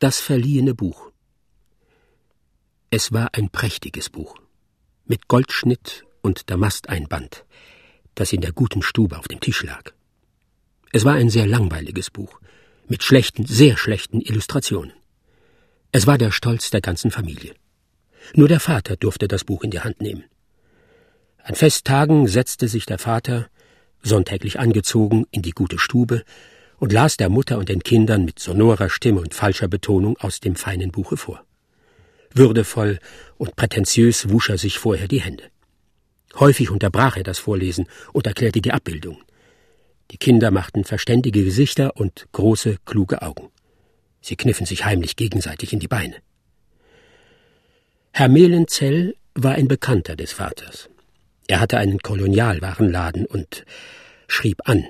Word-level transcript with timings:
Das 0.00 0.18
verliehene 0.18 0.74
Buch. 0.74 1.12
Es 2.90 3.12
war 3.12 3.28
ein 3.32 3.48
prächtiges 3.48 4.10
Buch, 4.10 4.36
mit 5.04 5.28
Goldschnitt 5.28 6.04
und 6.20 6.50
Damasteinband, 6.50 7.44
das 8.16 8.32
in 8.32 8.40
der 8.40 8.52
guten 8.52 8.82
Stube 8.82 9.16
auf 9.16 9.28
dem 9.28 9.38
Tisch 9.38 9.62
lag. 9.62 9.92
Es 10.92 11.04
war 11.04 11.14
ein 11.14 11.30
sehr 11.30 11.46
langweiliges 11.46 12.10
Buch, 12.10 12.40
mit 12.88 13.04
schlechten, 13.04 13.46
sehr 13.46 13.76
schlechten 13.76 14.20
Illustrationen. 14.20 14.92
Es 15.92 16.08
war 16.08 16.18
der 16.18 16.32
Stolz 16.32 16.70
der 16.70 16.80
ganzen 16.80 17.12
Familie. 17.12 17.54
Nur 18.34 18.48
der 18.48 18.60
Vater 18.60 18.96
durfte 18.96 19.28
das 19.28 19.44
Buch 19.44 19.62
in 19.62 19.70
die 19.70 19.80
Hand 19.80 20.00
nehmen. 20.00 20.24
An 21.38 21.54
Festtagen 21.54 22.26
setzte 22.26 22.66
sich 22.66 22.84
der 22.84 22.98
Vater, 22.98 23.48
sonntäglich 24.02 24.58
angezogen, 24.58 25.26
in 25.30 25.42
die 25.42 25.52
gute 25.52 25.78
Stube 25.78 26.24
und 26.84 26.92
las 26.92 27.16
der 27.16 27.30
Mutter 27.30 27.56
und 27.56 27.70
den 27.70 27.82
Kindern 27.82 28.26
mit 28.26 28.38
sonorer 28.38 28.90
Stimme 28.90 29.20
und 29.22 29.32
falscher 29.32 29.68
Betonung 29.68 30.18
aus 30.18 30.40
dem 30.40 30.54
feinen 30.54 30.90
Buche 30.90 31.16
vor. 31.16 31.42
Würdevoll 32.34 32.98
und 33.38 33.56
prätentiös 33.56 34.28
wusch 34.28 34.50
er 34.50 34.58
sich 34.58 34.78
vorher 34.78 35.08
die 35.08 35.22
Hände. 35.22 35.44
Häufig 36.34 36.68
unterbrach 36.70 37.16
er 37.16 37.22
das 37.22 37.38
Vorlesen 37.38 37.86
und 38.12 38.26
erklärte 38.26 38.60
die 38.60 38.72
Abbildung. 38.72 39.16
Die 40.10 40.18
Kinder 40.18 40.50
machten 40.50 40.84
verständige 40.84 41.42
Gesichter 41.42 41.96
und 41.96 42.26
große, 42.32 42.76
kluge 42.84 43.22
Augen. 43.22 43.48
Sie 44.20 44.36
kniffen 44.36 44.66
sich 44.66 44.84
heimlich 44.84 45.16
gegenseitig 45.16 45.72
in 45.72 45.80
die 45.80 45.88
Beine. 45.88 46.16
Herr 48.12 48.28
Mehlenzell 48.28 49.16
war 49.34 49.54
ein 49.54 49.68
Bekannter 49.68 50.16
des 50.16 50.32
Vaters. 50.32 50.90
Er 51.46 51.60
hatte 51.60 51.78
einen 51.78 52.00
Kolonialwarenladen 52.00 53.24
und 53.24 53.64
schrieb 54.28 54.68
an. 54.68 54.84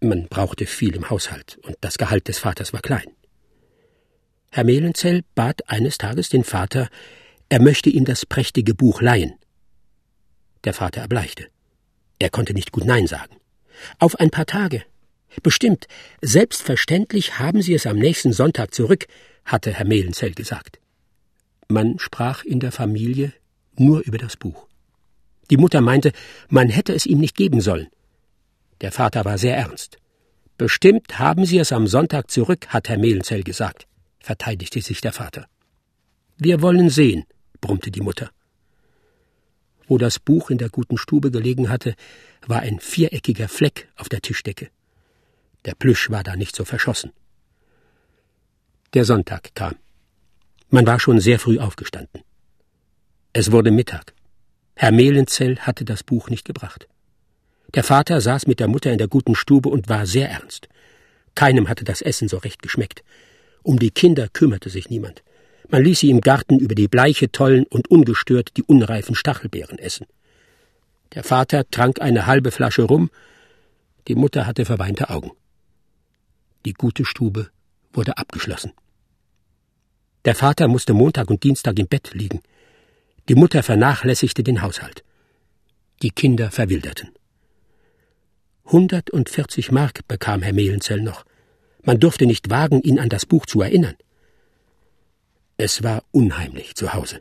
Man 0.00 0.28
brauchte 0.28 0.66
viel 0.66 0.96
im 0.96 1.10
Haushalt, 1.10 1.58
und 1.62 1.76
das 1.82 1.98
Gehalt 1.98 2.28
des 2.28 2.38
Vaters 2.38 2.72
war 2.72 2.80
klein. 2.80 3.06
Herr 4.50 4.64
Mehlenzell 4.64 5.22
bat 5.34 5.68
eines 5.68 5.98
Tages 5.98 6.30
den 6.30 6.42
Vater, 6.42 6.88
er 7.50 7.60
möchte 7.60 7.90
ihm 7.90 8.04
das 8.04 8.24
prächtige 8.24 8.74
Buch 8.74 9.02
leihen. 9.02 9.34
Der 10.64 10.72
Vater 10.72 11.02
erbleichte. 11.02 11.48
Er 12.18 12.30
konnte 12.30 12.54
nicht 12.54 12.72
gut 12.72 12.84
Nein 12.84 13.06
sagen. 13.06 13.36
Auf 13.98 14.18
ein 14.18 14.30
paar 14.30 14.46
Tage. 14.46 14.84
Bestimmt, 15.42 15.86
selbstverständlich 16.22 17.38
haben 17.38 17.62
Sie 17.62 17.74
es 17.74 17.86
am 17.86 17.96
nächsten 17.96 18.32
Sonntag 18.32 18.74
zurück, 18.74 19.06
hatte 19.44 19.72
Herr 19.72 19.86
Mehlenzell 19.86 20.32
gesagt. 20.32 20.80
Man 21.68 21.98
sprach 21.98 22.44
in 22.44 22.58
der 22.58 22.72
Familie 22.72 23.32
nur 23.76 24.00
über 24.00 24.18
das 24.18 24.36
Buch. 24.36 24.66
Die 25.50 25.56
Mutter 25.56 25.80
meinte, 25.80 26.12
man 26.48 26.68
hätte 26.68 26.94
es 26.94 27.06
ihm 27.06 27.18
nicht 27.18 27.36
geben 27.36 27.60
sollen. 27.60 27.88
Der 28.80 28.92
Vater 28.92 29.24
war 29.24 29.38
sehr 29.38 29.56
ernst. 29.56 29.98
Bestimmt 30.56 31.18
haben 31.18 31.46
Sie 31.46 31.58
es 31.58 31.72
am 31.72 31.86
Sonntag 31.86 32.30
zurück, 32.30 32.68
hat 32.68 32.88
Herr 32.88 32.98
Mehlenzell 32.98 33.42
gesagt, 33.42 33.86
verteidigte 34.18 34.80
sich 34.80 35.00
der 35.00 35.12
Vater. 35.12 35.46
Wir 36.36 36.62
wollen 36.62 36.90
sehen, 36.90 37.24
brummte 37.60 37.90
die 37.90 38.00
Mutter. 38.00 38.30
Wo 39.86 39.98
das 39.98 40.18
Buch 40.18 40.50
in 40.50 40.58
der 40.58 40.68
guten 40.68 40.98
Stube 40.98 41.30
gelegen 41.30 41.68
hatte, 41.68 41.94
war 42.46 42.60
ein 42.60 42.78
viereckiger 42.78 43.48
Fleck 43.48 43.88
auf 43.96 44.08
der 44.08 44.22
Tischdecke. 44.22 44.68
Der 45.64 45.74
Plüsch 45.74 46.10
war 46.10 46.22
da 46.22 46.36
nicht 46.36 46.56
so 46.56 46.64
verschossen. 46.64 47.12
Der 48.94 49.04
Sonntag 49.04 49.54
kam. 49.54 49.76
Man 50.68 50.86
war 50.86 51.00
schon 51.00 51.20
sehr 51.20 51.38
früh 51.38 51.58
aufgestanden. 51.58 52.22
Es 53.32 53.52
wurde 53.52 53.70
Mittag. 53.70 54.14
Herr 54.74 54.92
Mehlenzell 54.92 55.58
hatte 55.58 55.84
das 55.84 56.02
Buch 56.02 56.30
nicht 56.30 56.44
gebracht. 56.44 56.88
Der 57.74 57.84
Vater 57.84 58.20
saß 58.20 58.46
mit 58.46 58.58
der 58.58 58.68
Mutter 58.68 58.90
in 58.90 58.98
der 58.98 59.08
guten 59.08 59.34
Stube 59.34 59.68
und 59.68 59.88
war 59.88 60.06
sehr 60.06 60.28
ernst. 60.28 60.68
Keinem 61.34 61.68
hatte 61.68 61.84
das 61.84 62.02
Essen 62.02 62.28
so 62.28 62.38
recht 62.38 62.62
geschmeckt. 62.62 63.04
Um 63.62 63.78
die 63.78 63.90
Kinder 63.90 64.28
kümmerte 64.28 64.70
sich 64.70 64.90
niemand. 64.90 65.22
Man 65.68 65.84
ließ 65.84 66.00
sie 66.00 66.10
im 66.10 66.20
Garten 66.20 66.58
über 66.58 66.74
die 66.74 66.88
Bleiche 66.88 67.30
tollen 67.30 67.64
und 67.66 67.88
ungestört 67.88 68.56
die 68.56 68.64
unreifen 68.64 69.14
Stachelbeeren 69.14 69.78
essen. 69.78 70.06
Der 71.14 71.22
Vater 71.22 71.68
trank 71.70 72.00
eine 72.00 72.26
halbe 72.26 72.50
Flasche 72.50 72.82
rum, 72.82 73.10
die 74.08 74.14
Mutter 74.16 74.46
hatte 74.46 74.64
verweinte 74.64 75.10
Augen. 75.10 75.30
Die 76.64 76.72
gute 76.72 77.04
Stube 77.04 77.50
wurde 77.92 78.18
abgeschlossen. 78.18 78.72
Der 80.24 80.34
Vater 80.34 80.68
musste 80.68 80.92
Montag 80.92 81.30
und 81.30 81.42
Dienstag 81.42 81.78
im 81.78 81.86
Bett 81.86 82.10
liegen. 82.14 82.40
Die 83.28 83.34
Mutter 83.34 83.62
vernachlässigte 83.62 84.42
den 84.42 84.62
Haushalt. 84.62 85.04
Die 86.02 86.10
Kinder 86.10 86.50
verwilderten. 86.50 87.10
140 88.72 89.72
Mark 89.72 90.06
bekam 90.06 90.42
Herr 90.42 90.52
Mehlenzell 90.52 91.00
noch. 91.00 91.24
Man 91.82 91.98
durfte 91.98 92.24
nicht 92.24 92.50
wagen, 92.50 92.80
ihn 92.82 93.00
an 93.00 93.08
das 93.08 93.26
Buch 93.26 93.44
zu 93.44 93.62
erinnern. 93.62 93.96
Es 95.56 95.82
war 95.82 96.04
unheimlich 96.12 96.76
zu 96.76 96.94
Hause, 96.94 97.20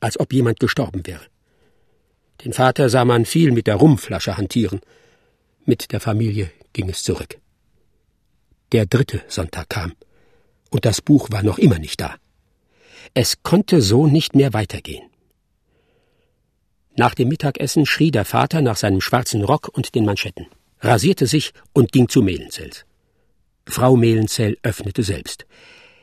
als 0.00 0.20
ob 0.20 0.30
jemand 0.34 0.60
gestorben 0.60 1.06
wäre. 1.06 1.24
Den 2.44 2.52
Vater 2.52 2.90
sah 2.90 3.06
man 3.06 3.24
viel 3.24 3.50
mit 3.50 3.66
der 3.66 3.76
Rumflasche 3.76 4.36
hantieren. 4.36 4.80
Mit 5.64 5.90
der 5.92 6.00
Familie 6.00 6.50
ging 6.74 6.90
es 6.90 7.02
zurück. 7.02 7.38
Der 8.72 8.84
dritte 8.84 9.22
Sonntag 9.28 9.70
kam, 9.70 9.94
und 10.68 10.84
das 10.84 11.00
Buch 11.00 11.30
war 11.30 11.42
noch 11.42 11.58
immer 11.58 11.78
nicht 11.78 11.98
da. 11.98 12.16
Es 13.14 13.42
konnte 13.42 13.80
so 13.80 14.06
nicht 14.06 14.34
mehr 14.34 14.52
weitergehen. 14.52 15.11
Nach 16.96 17.14
dem 17.14 17.28
Mittagessen 17.28 17.86
schrie 17.86 18.10
der 18.10 18.24
Vater 18.24 18.60
nach 18.60 18.76
seinem 18.76 19.00
schwarzen 19.00 19.42
Rock 19.42 19.68
und 19.72 19.94
den 19.94 20.04
Manschetten, 20.04 20.46
rasierte 20.80 21.26
sich 21.26 21.52
und 21.72 21.92
ging 21.92 22.08
zu 22.08 22.20
Mehlenzells. 22.20 22.84
Frau 23.66 23.96
Mehlenzell 23.96 24.58
öffnete 24.62 25.02
selbst. 25.02 25.46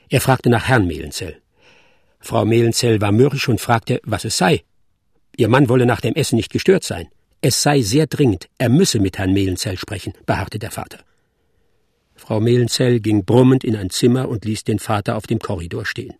Er 0.09 0.21
fragte 0.21 0.49
nach 0.49 0.67
Herrn 0.67 0.87
Mehlenzell. 0.87 1.41
Frau 2.19 2.45
Mehlenzell 2.45 3.01
war 3.01 3.11
mürrisch 3.11 3.47
und 3.47 3.61
fragte, 3.61 4.01
was 4.03 4.25
es 4.25 4.37
sei. 4.37 4.63
Ihr 5.37 5.47
Mann 5.47 5.69
wolle 5.69 5.85
nach 5.85 6.01
dem 6.01 6.15
Essen 6.15 6.37
nicht 6.37 6.51
gestört 6.51 6.83
sein. 6.83 7.07
Es 7.41 7.61
sei 7.61 7.81
sehr 7.81 8.07
dringend, 8.07 8.49
er 8.57 8.69
müsse 8.69 8.99
mit 8.99 9.17
Herrn 9.17 9.31
Mehlenzell 9.31 9.77
sprechen, 9.77 10.13
beharrte 10.25 10.59
der 10.59 10.71
Vater. 10.71 10.99
Frau 12.15 12.41
Mehlenzell 12.41 12.99
ging 12.99 13.23
brummend 13.23 13.63
in 13.63 13.75
ein 13.75 13.89
Zimmer 13.89 14.27
und 14.27 14.43
ließ 14.43 14.65
den 14.65 14.79
Vater 14.79 15.15
auf 15.15 15.27
dem 15.27 15.39
Korridor 15.39 15.85
stehen. 15.85 16.15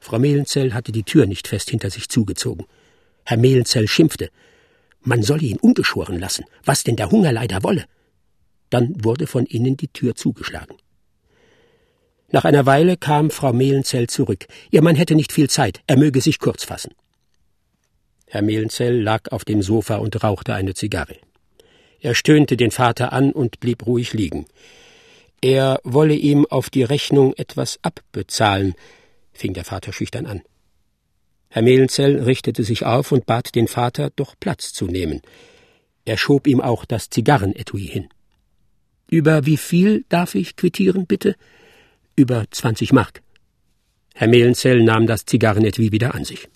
Frau 0.00 0.18
Mehlenzell 0.18 0.74
hatte 0.74 0.92
die 0.92 1.02
Tür 1.04 1.26
nicht 1.26 1.48
fest 1.48 1.70
hinter 1.70 1.90
sich 1.90 2.08
zugezogen. 2.08 2.66
Herr 3.28 3.36
Mehlenzell 3.36 3.88
schimpfte. 3.88 4.30
Man 5.02 5.22
solle 5.22 5.42
ihn 5.42 5.58
ungeschoren 5.58 6.18
lassen, 6.18 6.46
was 6.64 6.82
denn 6.82 6.96
der 6.96 7.10
Hunger 7.10 7.30
leider 7.30 7.62
wolle. 7.62 7.84
Dann 8.70 9.04
wurde 9.04 9.26
von 9.26 9.44
innen 9.44 9.76
die 9.76 9.88
Tür 9.88 10.14
zugeschlagen. 10.14 10.78
Nach 12.30 12.46
einer 12.46 12.64
Weile 12.64 12.96
kam 12.96 13.30
Frau 13.30 13.52
Mehlenzell 13.52 14.06
zurück. 14.06 14.46
Ihr 14.70 14.80
Mann 14.80 14.96
hätte 14.96 15.14
nicht 15.14 15.30
viel 15.30 15.50
Zeit, 15.50 15.82
er 15.86 15.98
möge 15.98 16.22
sich 16.22 16.38
kurz 16.38 16.64
fassen. 16.64 16.92
Herr 18.28 18.40
Mehlenzell 18.40 18.98
lag 18.98 19.30
auf 19.30 19.44
dem 19.44 19.60
Sofa 19.60 19.96
und 19.96 20.24
rauchte 20.24 20.54
eine 20.54 20.72
Zigarre. 20.72 21.16
Er 22.00 22.14
stöhnte 22.14 22.56
den 22.56 22.70
Vater 22.70 23.12
an 23.12 23.32
und 23.32 23.60
blieb 23.60 23.86
ruhig 23.86 24.14
liegen. 24.14 24.46
Er 25.42 25.80
wolle 25.84 26.14
ihm 26.14 26.46
auf 26.46 26.70
die 26.70 26.82
Rechnung 26.82 27.34
etwas 27.34 27.78
abbezahlen, 27.82 28.74
fing 29.34 29.52
der 29.52 29.66
Vater 29.66 29.92
schüchtern 29.92 30.24
an. 30.24 30.40
Herr 31.50 31.62
Mehlenzell 31.62 32.22
richtete 32.22 32.62
sich 32.62 32.84
auf 32.84 33.10
und 33.12 33.26
bat 33.26 33.54
den 33.54 33.68
Vater, 33.68 34.10
doch 34.14 34.34
Platz 34.38 34.72
zu 34.72 34.86
nehmen. 34.86 35.22
Er 36.04 36.16
schob 36.16 36.46
ihm 36.46 36.60
auch 36.60 36.84
das 36.84 37.10
Zigarrenetui 37.10 37.86
hin. 37.86 38.08
Über 39.10 39.46
wie 39.46 39.56
viel 39.56 40.04
darf 40.08 40.34
ich 40.34 40.56
quittieren, 40.56 41.06
bitte? 41.06 41.36
Über 42.16 42.44
zwanzig 42.50 42.92
Mark. 42.92 43.22
Herr 44.14 44.28
Mehlenzell 44.28 44.82
nahm 44.82 45.06
das 45.06 45.24
Zigarrenetui 45.24 45.92
wieder 45.92 46.14
an 46.14 46.24
sich. 46.24 46.48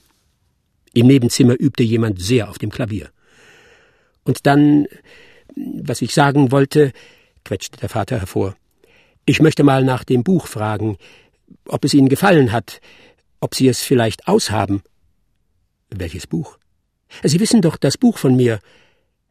Im 0.95 1.07
Nebenzimmer 1.07 1.55
übte 1.59 1.83
jemand 1.83 2.21
sehr 2.21 2.51
auf 2.51 2.59
dem 2.59 2.71
Klavier. 2.71 3.11
Und 4.25 4.47
dann, 4.47 4.87
was 5.57 6.03
ich 6.03 6.13
sagen 6.13 6.53
wollte, 6.53 6.93
quetschte 7.45 7.79
der 7.81 7.89
Vater 7.89 8.19
hervor. 8.19 8.57
Ich 9.25 9.41
möchte 9.41 9.63
mal 9.63 9.85
nach 9.85 10.05
dem 10.05 10.23
Buch 10.23 10.47
fragen, 10.47 10.99
ob 11.67 11.85
es 11.85 11.95
Ihnen 11.95 12.09
gefallen 12.09 12.53
hat, 12.53 12.81
ob 13.43 13.55
Sie 13.55 13.69
es 13.69 13.83
vielleicht 13.83 14.29
aushaben. 14.29 14.83
Welches 15.91 16.27
Buch? 16.27 16.59
Sie 17.23 17.41
wissen 17.41 17.61
doch 17.61 17.77
das 17.77 17.99
Buch 17.99 18.17
von 18.17 18.37
mir. 18.37 18.61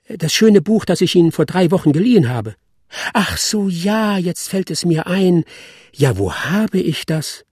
Das 0.08 0.34
schöne 0.34 0.62
Buch, 0.62 0.86
das 0.86 1.02
ich 1.02 1.16
Ihnen 1.16 1.32
vor 1.32 1.46
drei 1.46 1.72
Wochen 1.72 1.94
geliehen 1.94 2.30
habe. 2.30 2.56
Ach 3.14 3.38
so, 3.38 3.70
ja, 3.70 4.18
jetzt 4.18 4.50
fällt 4.50 4.70
es 4.70 4.84
mir 4.86 5.08
ein. 5.08 5.46
Ja, 5.94 6.18
wo 6.18 6.34
habe 6.34 6.80
ich 6.80 7.06
das? 7.06 7.46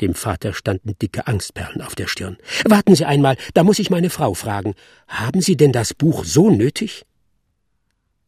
Dem 0.00 0.14
Vater 0.14 0.52
standen 0.52 0.96
dicke 1.00 1.26
Angstperlen 1.26 1.80
auf 1.80 1.94
der 1.94 2.08
Stirn. 2.08 2.36
Warten 2.66 2.94
Sie 2.94 3.06
einmal, 3.06 3.36
da 3.54 3.64
muss 3.64 3.78
ich 3.78 3.90
meine 3.90 4.10
Frau 4.10 4.34
fragen. 4.34 4.74
Haben 5.08 5.40
Sie 5.40 5.56
denn 5.56 5.72
das 5.72 5.94
Buch 5.94 6.24
so 6.24 6.50
nötig? 6.50 7.04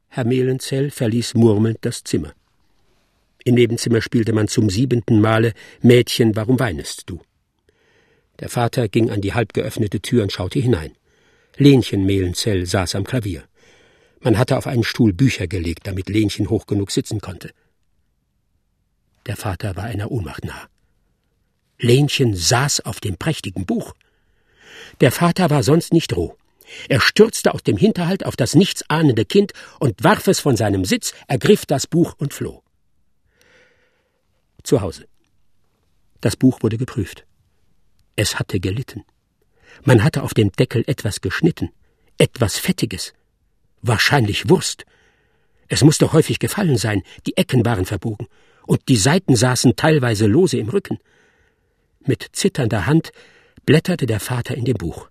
Herr 0.09 0.25
Mehlenzell 0.25 0.91
verließ 0.91 1.35
murmelnd 1.35 1.79
das 1.83 2.03
Zimmer. 2.03 2.33
Im 3.47 3.55
Nebenzimmer 3.55 4.03
spielte 4.03 4.33
man 4.33 4.49
zum 4.49 4.71
siebenten 4.71 5.21
Male 5.21 5.53
Mädchen, 5.81 6.35
warum 6.35 6.59
weinest 6.59 7.05
du? 7.07 7.21
Der 8.41 8.49
Vater 8.49 8.89
ging 8.89 9.09
an 9.09 9.21
die 9.21 9.35
halb 9.35 9.53
geöffnete 9.53 10.01
Tür 10.01 10.25
und 10.25 10.33
schaute 10.33 10.59
hinein. 10.59 10.97
Lenchen 11.57 12.05
Mehlenzell 12.05 12.67
saß 12.67 12.97
am 12.97 13.05
Klavier. 13.05 13.45
Man 14.19 14.37
hatte 14.37 14.59
auf 14.59 14.67
einen 14.67 14.83
Stuhl 14.83 15.13
Bücher 15.13 15.47
gelegt, 15.47 15.87
damit 15.87 16.09
Lenchen 16.09 16.51
hoch 16.51 16.67
genug 16.67 16.91
sitzen 16.91 17.21
konnte. 17.21 17.53
Der 19.27 19.37
Vater 19.37 19.77
war 19.77 19.85
einer 19.85 20.11
Ohnmacht 20.11 20.45
nah. 20.45 20.67
Lenchen 21.79 22.35
saß 22.35 22.81
auf 22.81 22.99
dem 22.99 23.17
prächtigen 23.17 23.65
Buch. 23.65 23.95
Der 25.01 25.13
Vater 25.13 25.51
war 25.51 25.63
sonst 25.63 25.93
nicht 25.93 26.17
roh. 26.17 26.37
Er 26.89 27.01
stürzte 27.01 27.55
aus 27.55 27.63
dem 27.63 27.77
Hinterhalt 27.77 28.27
auf 28.27 28.35
das 28.35 28.57
nichtsahnende 28.57 29.25
Kind 29.25 29.53
und 29.79 30.03
warf 30.03 30.27
es 30.27 30.41
von 30.41 30.57
seinem 30.57 30.85
Sitz, 30.85 31.15
ergriff 31.29 31.65
das 31.65 31.87
Buch 31.87 32.15
und 32.19 32.35
floh. 32.35 32.65
Zu 34.67 34.81
Hause. 34.81 35.07
Das 36.21 36.35
Buch 36.35 36.61
wurde 36.61 36.77
geprüft. 36.77 37.25
Es 38.17 38.41
hatte 38.41 38.59
gelitten. 38.59 39.05
Man 39.85 40.03
hatte 40.03 40.25
auf 40.25 40.35
dem 40.35 40.51
Deckel 40.51 40.83
etwas 40.89 41.21
geschnitten, 41.21 41.71
etwas 42.19 42.59
Fettiges, 42.59 43.13
wahrscheinlich 43.83 44.49
Wurst. 44.49 44.85
Es 45.69 45.85
musste 45.85 46.13
häufig 46.13 46.41
gefallen 46.41 46.79
sein, 46.79 47.05
die 47.29 47.37
Ecken 47.37 47.65
waren 47.65 47.85
verbogen, 47.85 48.27
und 48.67 48.89
die 48.89 48.97
Seiten 48.97 49.37
saßen 49.37 49.77
teilweise 49.77 50.27
lose 50.27 50.59
im 50.59 50.69
Rücken. 50.69 50.99
Mit 52.01 52.27
zitternder 52.33 52.87
Hand 52.87 53.13
blätterte 53.67 54.07
der 54.07 54.19
Vater 54.19 54.57
in 54.57 54.65
dem 54.65 54.79
Buch. 54.79 55.11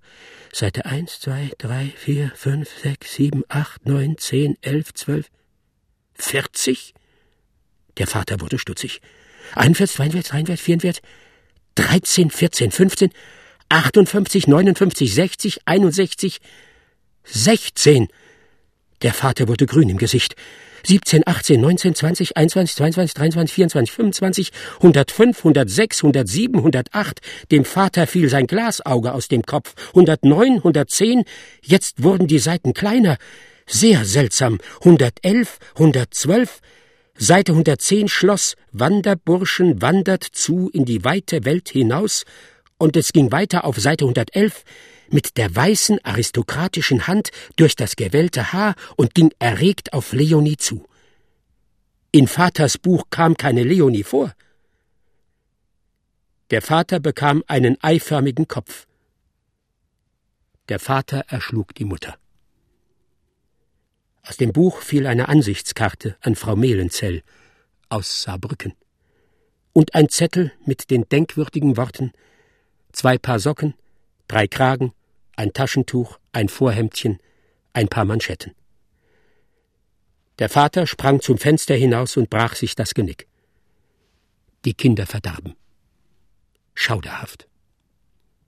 Seite 0.51 0.85
eins, 0.85 1.21
zwei, 1.21 1.49
drei, 1.59 1.93
vier, 1.95 2.33
fünf, 2.35 2.69
sechs, 2.77 3.13
sieben, 3.13 3.43
acht, 3.47 3.85
neun, 3.85 4.17
zehn, 4.17 4.57
elf, 4.59 4.93
zwölf, 4.93 5.31
vierzig? 6.13 6.93
Der 7.97 8.07
Vater 8.07 8.41
wurde 8.41 8.59
stutzig. 8.59 8.99
41, 9.55 9.95
42, 9.95 10.29
43, 10.31 10.61
44, 10.61 11.03
13, 11.75 12.29
14, 12.29 12.71
15, 12.71 13.11
58, 13.69 14.47
59, 14.47 15.13
60, 15.13 15.59
61, 15.65 16.39
16. 17.23 18.07
Der 19.01 19.13
Vater 19.13 19.47
wurde 19.47 19.65
grün 19.65 19.89
im 19.89 19.97
Gesicht. 19.97 20.35
17, 20.85 21.23
18, 21.25 21.59
19, 21.59 21.95
20, 21.95 22.37
21, 22.37 22.75
22, 22.75 23.13
23, 23.15 23.53
24, 23.53 23.91
25, 23.91 24.51
105, 24.77 25.37
106, 25.39 26.03
107, 26.03 26.57
108. 26.57 27.21
Dem 27.51 27.65
Vater 27.65 28.05
fiel 28.05 28.29
sein 28.29 28.45
Glasauge 28.45 29.13
aus 29.13 29.27
dem 29.27 29.41
Kopf. 29.41 29.73
109, 29.89 30.57
110. 30.57 31.23
Jetzt 31.63 32.03
wurden 32.03 32.27
die 32.27 32.39
Seiten 32.39 32.73
kleiner. 32.73 33.17
Sehr 33.65 34.05
seltsam. 34.05 34.59
111, 34.81 35.57
112. 35.73 36.61
Seite 37.17 37.53
110 37.53 38.09
schloss 38.09 38.55
Wanderburschen 38.73 39.81
wandert 39.81 40.23
zu 40.23 40.69
in 40.69 40.83
die 40.83 41.05
weite 41.05 41.45
Welt 41.45 41.69
hinaus, 41.69 42.25
und 42.77 42.97
es 42.97 43.13
ging 43.13 43.31
weiter 43.31 43.63
auf 43.63 43.79
Seite 43.79 44.03
111 44.03 44.65
mit 45.09 45.37
der 45.37 45.55
weißen 45.55 46.03
aristokratischen 46.03 47.07
Hand 47.07 47.29
durch 47.55 47.77
das 47.77 47.95
gewellte 47.95 48.51
Haar 48.51 48.75
und 48.97 49.15
ging 49.15 49.31
erregt 49.39 49.93
auf 49.93 50.11
Leonie 50.11 50.57
zu. 50.57 50.85
In 52.11 52.27
Vaters 52.27 52.77
Buch 52.77 53.05
kam 53.09 53.37
keine 53.37 53.63
Leonie 53.63 54.03
vor. 54.03 54.33
Der 56.49 56.61
Vater 56.61 56.99
bekam 56.99 57.43
einen 57.47 57.77
eiförmigen 57.81 58.47
Kopf. 58.47 58.87
Der 60.67 60.79
Vater 60.79 61.25
erschlug 61.29 61.73
die 61.75 61.85
Mutter. 61.85 62.17
Aus 64.27 64.37
dem 64.37 64.53
Buch 64.53 64.81
fiel 64.81 65.05
eine 65.05 65.29
Ansichtskarte 65.29 66.17
an 66.19 66.35
Frau 66.35 66.55
Mehlenzell 66.55 67.21
aus 67.89 68.23
Saarbrücken 68.23 68.73
und 69.71 69.93
ein 69.93 70.09
Zettel 70.09 70.51
mit 70.65 70.89
den 70.89 71.07
denkwürdigen 71.07 71.77
Worten 71.77 72.11
zwei 72.91 73.19
Paar 73.19 73.39
Socken, 73.39 73.75
drei 74.27 74.47
Kragen, 74.47 74.93
ein 75.35 75.53
Taschentuch, 75.53 76.17
ein 76.31 76.49
Vorhemdchen, 76.49 77.19
ein 77.73 77.87
paar 77.87 78.05
Manschetten. 78.05 78.55
Der 80.39 80.49
Vater 80.49 80.87
sprang 80.87 81.21
zum 81.21 81.37
Fenster 81.37 81.75
hinaus 81.75 82.17
und 82.17 82.29
brach 82.31 82.55
sich 82.55 82.75
das 82.75 82.95
Genick. 82.95 83.27
Die 84.65 84.73
Kinder 84.73 85.05
verdarben. 85.05 85.55
Schauderhaft. 86.73 87.47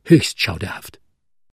Höchst 0.05 0.41
schauderhaft. 0.41 0.99